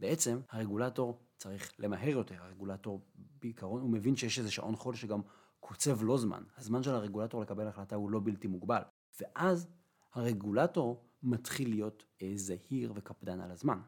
בעצם 0.00 0.40
הרגולטור 0.50 1.22
צריך 1.36 1.72
למהר 1.78 2.08
יותר, 2.08 2.42
הרגולטור 2.42 3.06
בעיקרון, 3.14 3.80
הוא 3.80 3.90
מבין 3.90 4.16
שיש 4.16 4.38
איזה 4.38 4.50
שעון 4.50 4.76
חול 4.76 4.94
שגם 4.94 5.20
קוצב 5.66 6.02
לו 6.02 6.18
זמן. 6.18 6.42
הזמן 6.56 6.82
של 6.82 6.90
הרגולטור 6.94 7.40
לקבל 7.40 7.68
החלטה 7.68 7.96
הוא 7.96 8.10
לא 8.10 8.20
בלתי 8.24 8.48
מוגבל. 8.48 8.82
ואז 9.20 9.66
הרגולטור 10.12 11.04
מתחיל 11.22 11.70
להיות 11.70 12.04
אה, 12.22 12.32
זהיר 12.34 12.92
וקפדן 12.96 13.40
על 13.40 13.50
הזמן. 13.50 13.78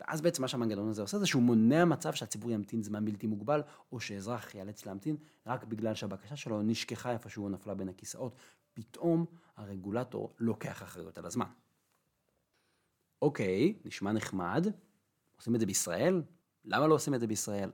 ואז 0.00 0.20
בעצם 0.20 0.42
מה 0.42 0.48
שהמנגנון 0.48 0.88
הזה 0.88 1.02
עושה 1.02 1.18
זה 1.18 1.26
שהוא 1.26 1.42
מונע 1.42 1.84
מצב 1.84 2.12
שהציבור 2.12 2.50
ימתין 2.50 2.82
זמן 2.82 3.04
בלתי 3.04 3.26
מוגבל, 3.26 3.62
או 3.92 4.00
שאזרח 4.00 4.54
ייאלץ 4.54 4.86
להמתין 4.86 5.16
רק 5.46 5.64
בגלל 5.64 5.94
שהבקשה 5.94 6.36
שלו 6.36 6.62
נשכחה 6.62 7.12
איפשהו 7.12 7.44
או 7.44 7.48
נפלה 7.48 7.74
בין 7.74 7.88
הכיסאות. 7.88 8.36
פתאום 8.74 9.26
הרגולטור 9.56 10.34
לוקח 10.38 10.82
אחריות 10.82 11.18
על 11.18 11.26
הזמן. 11.26 11.50
אוקיי, 13.22 13.74
נשמע 13.84 14.12
נחמד, 14.12 14.66
עושים 15.36 15.54
את 15.54 15.60
זה 15.60 15.66
בישראל? 15.66 16.22
למה 16.64 16.86
לא 16.86 16.94
עושים 16.94 17.14
את 17.14 17.20
זה 17.20 17.26
בישראל? 17.26 17.70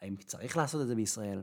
האם 0.00 0.16
צריך 0.16 0.56
לעשות 0.56 0.82
את 0.82 0.86
זה 0.86 0.94
בישראל? 0.94 1.42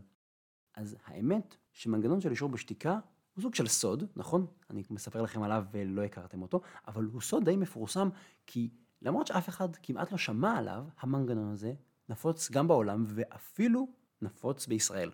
אז 0.75 0.95
האמת 1.05 1.55
שמנגנון 1.71 2.21
של 2.21 2.31
אישור 2.31 2.49
בשתיקה 2.49 2.99
הוא 3.35 3.41
סוג 3.41 3.55
של 3.55 3.67
סוד, 3.67 4.03
נכון? 4.15 4.47
אני 4.69 4.83
מספר 4.89 5.21
לכם 5.21 5.43
עליו 5.43 5.65
ולא 5.71 6.03
הכרתם 6.03 6.41
אותו, 6.41 6.61
אבל 6.87 7.03
הוא 7.03 7.21
סוד 7.21 7.45
די 7.45 7.55
מפורסם, 7.55 8.09
כי 8.45 8.69
למרות 9.01 9.27
שאף 9.27 9.49
אחד 9.49 9.75
כמעט 9.75 10.11
לא 10.11 10.17
שמע 10.17 10.57
עליו, 10.57 10.85
המנגנון 10.99 11.51
הזה 11.51 11.73
נפוץ 12.09 12.51
גם 12.51 12.67
בעולם 12.67 13.03
ואפילו 13.07 13.87
נפוץ 14.21 14.67
בישראל. 14.67 15.11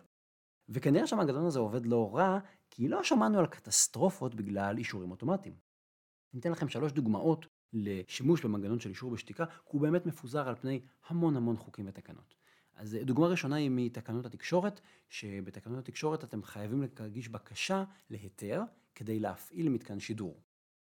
וכנראה 0.69 1.07
שהמנגנון 1.07 1.45
הזה 1.45 1.59
עובד 1.59 1.85
לא 1.85 2.15
רע, 2.15 2.39
כי 2.69 2.87
לא 2.87 3.03
שמענו 3.03 3.39
על 3.39 3.47
קטסטרופות 3.47 4.35
בגלל 4.35 4.77
אישורים 4.77 5.11
אוטומטיים. 5.11 5.55
אני 6.33 6.39
אתן 6.39 6.51
לכם 6.51 6.69
שלוש 6.69 6.91
דוגמאות 6.91 7.45
לשימוש 7.73 8.45
במנגנון 8.45 8.79
של 8.79 8.89
אישור 8.89 9.11
בשתיקה, 9.11 9.45
כי 9.45 9.53
הוא 9.63 9.81
באמת 9.81 10.05
מפוזר 10.05 10.47
על 10.47 10.55
פני 10.55 10.81
המון 11.07 11.35
המון 11.35 11.57
חוקים 11.57 11.87
ותקנות. 11.87 12.35
אז 12.75 12.97
דוגמה 13.03 13.27
ראשונה 13.27 13.55
היא 13.55 13.69
מתקנות 13.73 14.25
התקשורת, 14.25 14.81
שבתקנות 15.09 15.79
התקשורת 15.79 16.23
אתם 16.23 16.43
חייבים 16.43 16.83
להגיש 16.99 17.29
בקשה 17.29 17.83
להיתר 18.09 18.61
כדי 18.95 19.19
להפעיל 19.19 19.69
מתקן 19.69 19.99
שידור. 19.99 20.41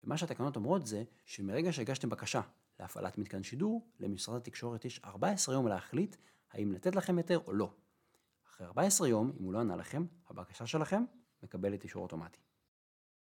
ומה 0.05 0.17
שהתקנות 0.17 0.57
אומרות 0.57 0.87
זה 0.87 1.05
שמרגע 1.25 1.73
שהגשתם 1.73 2.09
בקשה 2.09 2.41
להפעלת 2.81 3.19
מתקן 3.19 3.43
שידור, 3.43 3.89
למשרד 4.01 4.37
התקשורת 4.37 4.85
יש 4.85 5.01
14 5.05 5.55
יום 5.55 5.69
להחליט 5.69 6.17
האם 6.51 6.73
לתת 6.73 6.97
לכם 6.97 7.17
היתר 7.17 7.39
או 7.47 7.53
לא. 7.53 7.75
אחרי 8.49 8.67
14 8.67 9.09
יום, 9.09 9.33
אם 9.41 9.45
הוא 9.45 9.53
לא 9.53 9.61
ענה 9.61 9.77
לכם, 9.77 10.05
הבקשה 10.29 10.67
שלכם 10.67 11.05
מקבלת 11.43 11.85
אישור 11.85 12.03
אוטומטי. 12.03 12.41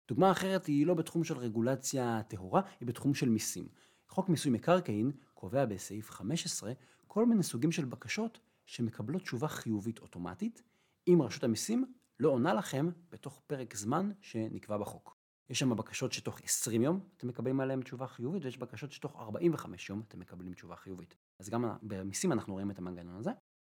דוגמה 0.09 0.33
אחרת 0.33 0.67
היא 0.67 0.87
לא 0.87 0.95
בתחום 0.95 1.25
של 1.25 1.39
רגולציה 1.39 2.21
טהורה, 2.29 2.63
היא 2.81 2.89
בתחום 2.89 3.15
של 3.15 3.29
מיסים. 3.29 3.69
חוק 4.09 4.29
מיסוי 4.29 4.53
מקרקעין 4.53 5.13
קובע 5.35 5.65
בסעיף 5.65 6.11
15 6.11 6.73
כל 7.07 7.27
מיני 7.27 7.43
סוגים 7.43 7.73
של 7.73 7.85
בקשות 7.85 8.41
שמקבלות 8.67 9.23
תשובה 9.23 9.49
חיובית 9.49 9.99
אוטומטית, 9.99 10.63
אם 11.09 11.23
רשות 11.23 11.45
המיסים 11.45 11.93
לא 12.21 12.29
עונה 12.29 12.55
לכם 12.55 12.91
בתוך 13.11 13.43
פרק 13.47 13.77
זמן 13.77 14.11
שנקבע 14.21 14.79
בחוק. 14.79 15.17
יש 15.51 15.59
שם 15.59 15.77
בקשות 15.77 16.13
שתוך 16.13 16.41
20 16.45 16.83
יום 16.83 17.01
אתם 17.17 17.29
מקבלים 17.29 17.61
עליהן 17.61 17.83
תשובה 17.83 18.07
חיובית, 18.07 18.45
ויש 18.45 18.59
בקשות 18.59 18.93
שתוך 18.93 19.17
45 19.17 19.91
יום 19.91 20.03
אתם 20.09 20.21
מקבלים 20.21 20.55
תשובה 20.55 20.77
חיובית. 20.77 21.17
אז 21.39 21.49
גם 21.49 21.65
במיסים 21.83 22.33
אנחנו 22.33 22.53
רואים 22.53 22.71
את 22.71 22.79
המנגנון 22.79 23.17
הזה. 23.17 23.31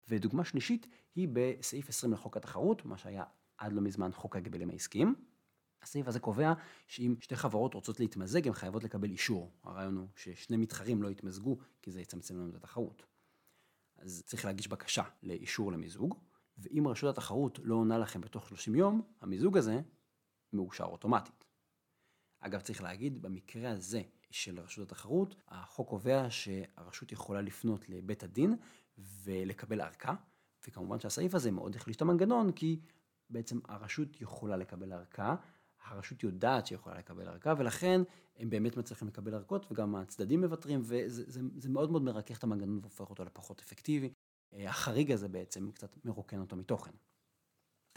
ודוגמה 0.07 0.43
שלישית 0.43 0.87
היא 1.15 1.27
בסעיף 1.33 1.89
20 1.89 2.13
לחוק 2.13 2.37
התחרות, 2.37 2.85
מה 2.85 2.97
שהיה 2.97 3.23
עד 3.57 3.73
לא 3.73 3.81
מזמן 3.81 4.11
חוק 4.11 4.35
ההגבלים 4.35 4.69
העסקיים. 4.69 5.15
הסעיף 5.81 6.07
הזה 6.07 6.19
קובע 6.19 6.53
שאם 6.87 7.15
שתי 7.19 7.35
חברות 7.35 7.73
רוצות 7.73 7.99
להתמזג, 7.99 8.47
הן 8.47 8.53
חייבות 8.53 8.83
לקבל 8.83 9.09
אישור. 9.09 9.51
הרעיון 9.63 9.97
הוא 9.97 10.07
ששני 10.15 10.57
מתחרים 10.57 11.01
לא 11.03 11.07
יתמזגו, 11.07 11.57
כי 11.81 11.91
זה 11.91 12.01
יצמצם 12.01 12.37
לנו 12.37 12.49
את 12.49 12.55
התחרות. 12.55 13.05
אז 14.01 14.23
צריך 14.25 14.45
להגיש 14.45 14.67
בקשה 14.67 15.03
לאישור 15.23 15.71
למיזוג, 15.71 16.15
ואם 16.57 16.87
רשות 16.87 17.17
התחרות 17.17 17.59
לא 17.63 17.75
עונה 17.75 17.97
לכם 17.97 18.21
בתוך 18.21 18.47
30 18.47 18.75
יום, 18.75 19.01
המיזוג 19.21 19.57
הזה 19.57 19.81
מאושר 20.53 20.83
אוטומטית. 20.83 21.45
אגב, 22.39 22.61
צריך 22.61 22.81
להגיד, 22.81 23.21
במקרה 23.21 23.71
הזה 23.71 24.01
של 24.31 24.59
רשות 24.59 24.91
התחרות, 24.91 25.35
החוק 25.47 25.89
קובע 25.89 26.25
שהרשות 26.29 27.11
יכולה 27.11 27.41
לפנות 27.41 27.89
לבית 27.89 28.23
הדין 28.23 28.55
ולקבל 28.97 29.81
ארכה, 29.81 30.15
וכמובן 30.67 30.99
שהסעיף 30.99 31.35
הזה 31.35 31.51
מאוד 31.51 31.75
החליש 31.75 31.95
את 31.95 32.01
המנגנון, 32.01 32.51
כי 32.51 32.79
בעצם 33.29 33.59
הרשות 33.67 34.21
יכולה 34.21 34.57
לקבל 34.57 34.93
ארכה, 34.93 35.35
הרשות 35.83 36.23
יודעת 36.23 36.65
שהיא 36.65 36.75
יכולה 36.75 36.97
לקבל 36.97 37.27
ארכה, 37.27 37.53
ולכן 37.57 38.01
הם 38.37 38.49
באמת 38.49 38.77
מצליחים 38.77 39.07
לקבל 39.07 39.35
ארכות, 39.35 39.71
וגם 39.71 39.95
הצדדים 39.95 40.41
מוותרים, 40.41 40.79
וזה 40.83 41.23
זה, 41.31 41.41
זה 41.57 41.69
מאוד 41.69 41.91
מאוד 41.91 42.01
מרכך 42.01 42.37
את 42.37 42.43
המנגנון 42.43 42.79
והופך 42.81 43.09
אותו 43.09 43.23
לפחות 43.23 43.61
אפקטיבי. 43.61 44.13
אה, 44.53 44.69
החריג 44.69 45.11
הזה 45.11 45.27
בעצם 45.27 45.71
קצת 45.71 46.05
מרוקן 46.05 46.39
אותו 46.39 46.55
מתוכן. 46.55 46.91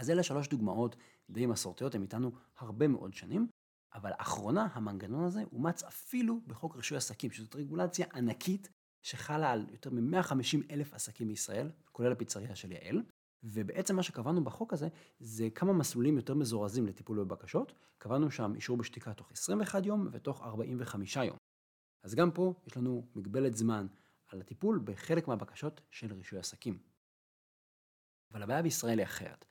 אז 0.00 0.10
אלה 0.10 0.22
שלוש 0.22 0.48
דוגמאות 0.48 0.96
די 1.30 1.46
מסורתיות, 1.46 1.94
הם 1.94 2.02
איתנו 2.02 2.32
הרבה 2.58 2.88
מאוד 2.88 3.14
שנים, 3.14 3.46
אבל 3.94 4.10
לאחרונה 4.10 4.68
המנגנון 4.72 5.24
הזה 5.24 5.42
אומץ 5.52 5.82
אפילו 5.82 6.40
בחוק 6.46 6.76
רישוי 6.76 6.96
עסקים, 6.96 7.30
שזאת 7.30 7.54
רגולציה 7.54 8.06
ענקית 8.14 8.68
שחלה 9.02 9.50
על 9.50 9.66
יותר 9.70 9.90
מ-150 9.90 10.70
אלף 10.70 10.94
עסקים 10.94 11.28
בישראל, 11.28 11.70
כולל 11.92 12.12
הפיצריה 12.12 12.56
של 12.56 12.72
יעל, 12.72 13.02
ובעצם 13.42 13.96
מה 13.96 14.02
שקבענו 14.02 14.44
בחוק 14.44 14.72
הזה, 14.72 14.88
זה 15.20 15.48
כמה 15.54 15.72
מסלולים 15.72 16.16
יותר 16.16 16.34
מזורזים 16.34 16.86
לטיפול 16.86 17.24
בבקשות. 17.24 17.72
קבענו 17.98 18.30
שם 18.30 18.54
אישור 18.54 18.76
בשתיקה 18.76 19.14
תוך 19.14 19.32
21 19.32 19.86
יום 19.86 20.08
ותוך 20.12 20.42
45 20.42 21.16
יום. 21.16 21.36
אז 22.02 22.14
גם 22.14 22.30
פה 22.30 22.54
יש 22.66 22.76
לנו 22.76 23.06
מגבלת 23.14 23.56
זמן 23.56 23.86
על 24.28 24.40
הטיפול 24.40 24.80
בחלק 24.84 25.28
מהבקשות 25.28 25.80
של 25.90 26.12
רישוי 26.12 26.38
עסקים. 26.38 26.78
אבל 28.30 28.42
הבעיה 28.42 28.62
בישראל 28.62 28.98
היא 28.98 29.06
אחרת. 29.06 29.44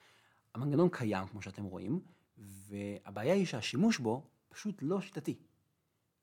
המנגנון 0.55 0.89
קיים, 0.91 1.27
כמו 1.27 1.41
שאתם 1.41 1.63
רואים, 1.63 2.01
והבעיה 2.37 3.33
היא 3.33 3.45
שהשימוש 3.45 3.99
בו 3.99 4.27
פשוט 4.49 4.79
לא 4.81 5.01
שיטתי. 5.01 5.39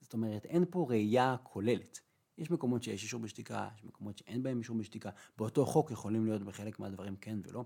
זאת 0.01 0.13
אומרת, 0.13 0.45
אין 0.45 0.65
פה 0.71 0.87
ראייה 0.89 1.37
כוללת. 1.43 2.01
יש 2.39 2.51
מקומות 2.51 2.83
שיש 2.83 3.03
אישור 3.03 3.21
בשתיקה, 3.21 3.69
יש 3.77 3.85
מקומות 3.85 4.19
שאין 4.19 4.43
בהם 4.43 4.59
אישור 4.59 4.77
בשתיקה, 4.77 5.11
באותו 5.39 5.67
חוק 5.67 5.91
יכולים 5.91 6.27
להיות 6.27 6.43
בחלק 6.43 6.79
מהדברים 6.79 7.17
כן 7.17 7.39
ולא. 7.43 7.65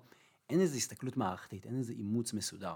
אין 0.50 0.60
איזו 0.60 0.76
הסתכלות 0.76 1.16
מערכתית, 1.16 1.66
אין 1.66 1.78
איזה 1.78 1.92
אימוץ 1.92 2.32
מסודר. 2.32 2.74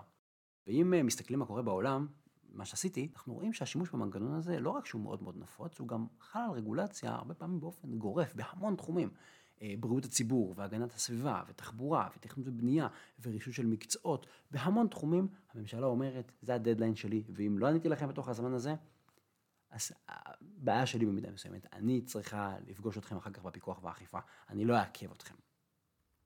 ואם 0.67 0.95
אה, 0.95 1.03
מסתכלים 1.03 1.39
מה 1.39 1.47
קורה 1.47 1.63
בעולם, 1.63 2.07
מה 2.53 2.65
שעשיתי, 2.65 3.09
אנחנו 3.15 3.35
רואים 3.35 3.53
שהשימוש 3.53 3.91
במנגנון 3.91 4.35
הזה, 4.35 4.61
לא 4.61 4.71
רק 4.71 4.87
שהוא 4.87 5.03
מאוד 5.03 5.23
מאוד 5.23 5.37
נפוץ, 5.39 5.79
הוא 5.79 5.89
גם 5.89 6.07
חל 6.21 6.39
על 6.39 6.51
רגולציה 6.51 7.15
הרבה 7.15 7.35
פעמים 7.35 7.61
באופן 7.61 7.99
גורף, 7.99 8.35
בהמון 8.35 8.77
תחומים. 8.77 9.11
אה, 9.63 9.75
בריאות 9.81 10.05
הציבור, 10.05 10.55
והגנת 10.57 10.95
הסביבה, 10.95 11.43
ותחבורה, 11.49 12.09
ותכנון 12.17 12.49
ובנייה, 12.49 12.89
ורישוי 13.23 13.53
של 13.53 13.67
מקצועות, 13.67 14.27
בהמון 14.51 14.87
תחומים 14.87 15.29
הממשלה 15.55 15.87
אומרת, 15.87 16.33
זה 16.43 16.55
הדדליין 16.55 16.95
שלי, 16.95 17.25
ואם 17.29 17.59
לא 17.59 17.67
עניתי 17.67 17.89
לכם 17.89 18.09
בתוך 18.09 18.29
הזמן 18.29 18.53
הזה, 18.53 18.75
אז 19.77 19.93
הבעיה 20.09 20.87
שלי 20.87 21.07
במידה 21.07 21.31
מסוימת, 21.31 21.67
אני 21.73 22.01
צריכה 22.01 22.57
לפגוש 22.67 22.99
אתכם 22.99 23.17
אחר 23.17 23.31
כך 23.31 23.43
בפיקוח 23.43 23.85
והאכיפה, 23.85 24.19
אני 24.49 24.65
לא 24.65 24.77
אעכב 24.77 25.13
אתכם. 25.13 25.35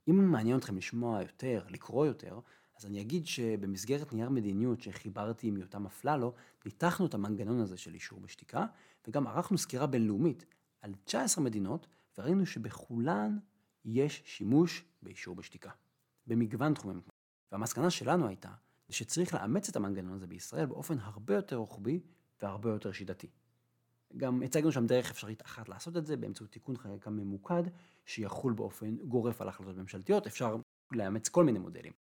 אם 0.09 0.31
מעניין 0.31 0.57
אתכם 0.57 0.77
לשמוע 0.77 1.21
יותר, 1.21 1.65
לקרוא 1.69 2.05
יותר, 2.05 2.39
אז 2.77 2.85
אני 2.85 3.01
אגיד 3.01 3.27
שבמסגרת 3.27 4.13
נייר 4.13 4.29
מדיניות 4.29 4.81
שחיברתי 4.81 5.47
עם 5.47 5.57
יותם 5.57 5.85
אפללו, 5.85 6.33
ניתחנו 6.65 7.05
את 7.05 7.13
המנגנון 7.13 7.59
הזה 7.59 7.77
של 7.77 7.93
אישור 7.93 8.19
בשתיקה, 8.19 8.65
וגם 9.07 9.27
ערכנו 9.27 9.57
סקירה 9.57 9.87
בינלאומית 9.87 10.45
על 10.81 10.93
19 11.03 11.43
מדינות, 11.43 11.87
וראינו 12.17 12.45
שבכולן 12.45 13.37
יש 13.85 14.23
שימוש 14.25 14.85
באישור 15.01 15.35
בשתיקה, 15.35 15.71
במגוון 16.27 16.73
תחומים. 16.73 17.01
והמסקנה 17.51 17.89
שלנו 17.89 18.27
הייתה, 18.27 18.51
שצריך 18.89 19.33
לאמץ 19.33 19.69
את 19.69 19.75
המנגנון 19.75 20.13
הזה 20.13 20.27
בישראל 20.27 20.65
באופן 20.65 20.99
הרבה 20.99 21.35
יותר 21.35 21.55
רוחבי 21.55 21.99
והרבה 22.41 22.69
יותר 22.69 22.91
שיטתי. 22.91 23.27
גם 24.17 24.43
הצגנו 24.43 24.71
שם 24.71 24.85
דרך 24.85 25.11
אפשרית 25.11 25.41
אחת 25.41 25.69
לעשות 25.69 25.97
את 25.97 26.05
זה, 26.05 26.17
באמצעות 26.17 26.51
תיקון 26.51 26.77
חקיקה 26.77 27.09
ממוקד, 27.09 27.63
שיחול 28.05 28.53
באופן 28.53 28.95
גורף 28.95 29.41
על 29.41 29.49
החלטות 29.49 29.77
ממשלתיות, 29.77 30.27
אפשר 30.27 30.55
לאמץ 30.91 31.29
כל 31.29 31.43
מיני 31.43 31.59
מודלים. 31.59 31.93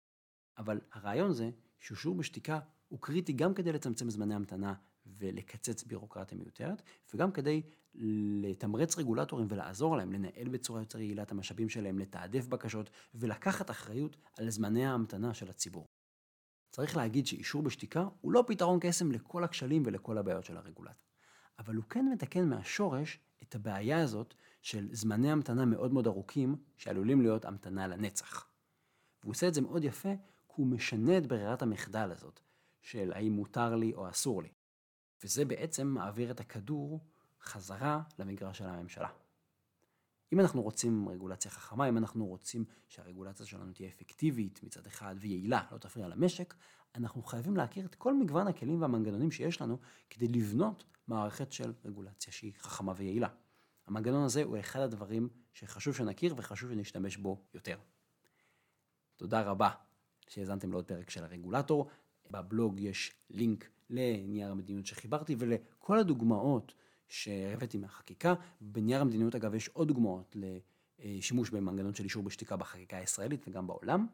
אבל 0.57 0.81
הרעיון 0.93 1.33
זה 1.33 1.49
שאישור 1.79 2.15
בשתיקה 2.15 2.59
הוא 2.87 2.99
קריטי 3.01 3.33
גם 3.33 3.53
כדי 3.53 3.71
לצמצם 3.71 4.09
זמני 4.09 4.35
המתנה 4.35 4.73
ולקצץ 5.05 5.83
בירוקרטיה 5.83 6.37
מיותרת, 6.37 6.81
וגם 7.13 7.31
כדי 7.31 7.61
לתמרץ 8.41 8.97
רגולטורים 8.97 9.47
ולעזור 9.49 9.97
להם 9.97 10.13
לנהל 10.13 10.47
בצורה 10.49 10.81
יותר 10.81 10.99
יעילה 10.99 11.23
את 11.23 11.31
המשאבים 11.31 11.69
שלהם, 11.69 11.99
לתעדף 11.99 12.47
בקשות 12.47 12.89
ולקחת 13.13 13.69
אחריות 13.69 14.17
על 14.37 14.49
זמני 14.49 14.85
ההמתנה 14.85 15.33
של 15.33 15.49
הציבור. 15.49 15.85
צריך 16.71 16.97
להגיד 16.97 17.27
שאישור 17.27 17.61
בשתיקה 17.61 18.07
הוא 18.21 18.31
לא 18.31 18.43
פתרון 18.47 18.79
קסם 18.81 19.11
לכל 19.11 19.43
הכשלים 19.43 19.83
ולכל 19.85 20.17
הבעיות 20.17 20.43
של 20.43 20.57
הרגולטור. 20.57 21.08
אבל 21.59 21.75
הוא 21.75 21.85
כן 21.89 22.05
מתקן 22.05 22.49
מהשורש 22.49 23.19
את 23.43 23.55
הבעיה 23.55 24.01
הזאת 24.01 24.33
של 24.61 24.87
זמני 24.91 25.31
המתנה 25.31 25.65
מאוד 25.65 25.93
מאוד 25.93 26.07
ארוכים, 26.07 26.55
שעלולים 26.77 27.21
להיות 27.21 27.45
המתנה 27.45 27.87
לנצח. 27.87 28.47
והוא 29.21 29.31
עושה 29.31 29.47
את 29.47 29.53
זה 29.53 29.61
מאוד 29.61 29.83
יפה, 29.83 30.13
כי 30.15 30.53
הוא 30.55 30.67
משנה 30.67 31.17
את 31.17 31.27
ברירת 31.27 31.61
המחדל 31.61 32.11
הזאת, 32.11 32.39
של 32.81 33.11
האם 33.13 33.31
מותר 33.31 33.75
לי 33.75 33.93
או 33.93 34.09
אסור 34.09 34.43
לי. 34.43 34.49
וזה 35.23 35.45
בעצם 35.45 35.87
מעביר 35.87 36.31
את 36.31 36.39
הכדור 36.39 36.99
חזרה 37.41 38.01
למגרש 38.19 38.57
של 38.57 38.65
הממשלה. 38.65 39.09
אם 40.33 40.39
אנחנו 40.39 40.61
רוצים 40.61 41.09
רגולציה 41.09 41.51
חכמה, 41.51 41.89
אם 41.89 41.97
אנחנו 41.97 42.25
רוצים 42.25 42.65
שהרגולציה 42.87 43.45
שלנו 43.45 43.73
תהיה 43.73 43.89
אפקטיבית 43.89 44.63
מצד 44.63 44.85
אחד 44.85 45.15
ויעילה, 45.19 45.63
לא 45.71 45.77
תפריע 45.77 46.07
למשק, 46.07 46.53
אנחנו 46.95 47.23
חייבים 47.23 47.57
להכיר 47.57 47.85
את 47.85 47.95
כל 47.95 48.13
מגוון 48.13 48.47
הכלים 48.47 48.81
והמנגנונים 48.81 49.31
שיש 49.31 49.61
לנו 49.61 49.77
כדי 50.09 50.27
לבנות 50.27 50.83
מערכת 51.09 51.51
של 51.51 51.73
רגולציה 51.85 52.33
שהיא 52.33 52.53
חכמה 52.57 52.93
ויעילה. 52.97 53.27
המנגנון 53.87 54.23
הזה 54.23 54.43
הוא 54.43 54.59
אחד 54.59 54.79
הדברים 54.79 55.29
שחשוב 55.53 55.95
שנכיר 55.95 56.33
וחשוב 56.37 56.71
שנשתמש 56.71 57.17
בו 57.17 57.41
יותר. 57.53 57.77
תודה 59.17 59.41
רבה 59.41 59.69
שהאזנתם 60.27 60.71
לעוד 60.71 60.85
פרק 60.85 61.09
של 61.09 61.23
הרגולטור. 61.23 61.89
בבלוג 62.31 62.79
יש 62.79 63.13
לינק 63.29 63.69
לנייר 63.89 64.51
המדיניות 64.51 64.85
שחיברתי 64.85 65.35
ולכל 65.39 65.99
הדוגמאות 65.99 66.73
שהבאתי 67.07 67.77
מהחקיקה. 67.77 68.33
בנייר 68.61 69.01
המדיניות 69.01 69.35
אגב 69.35 69.53
יש 69.53 69.67
עוד 69.67 69.87
דוגמאות 69.87 70.35
לשימוש 70.99 71.49
במנגנון 71.49 71.93
של 71.93 72.03
אישור 72.03 72.23
בשתיקה 72.23 72.57
בחקיקה 72.57 72.97
הישראלית 72.97 73.47
וגם 73.47 73.67
בעולם. 73.67 74.07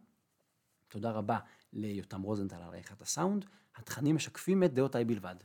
תודה 0.87 1.11
רבה 1.11 1.39
ליותם 1.73 2.21
רוזנטל 2.21 2.55
על 2.55 2.61
עריכת 2.61 3.01
הסאונד. 3.01 3.45
התכנים 3.75 4.15
משקפים 4.15 4.63
את 4.63 4.73
דעותיי 4.73 5.05
בלבד. 5.05 5.35